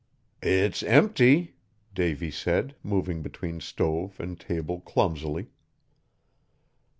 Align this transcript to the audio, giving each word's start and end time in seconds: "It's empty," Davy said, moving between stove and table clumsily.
"It's 0.41 0.81
empty," 0.81 1.57
Davy 1.93 2.31
said, 2.31 2.73
moving 2.81 3.21
between 3.21 3.61
stove 3.61 4.19
and 4.19 4.39
table 4.39 4.79
clumsily. 4.79 5.49